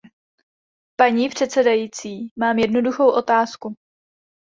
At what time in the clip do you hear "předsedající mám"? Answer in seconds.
1.29-2.57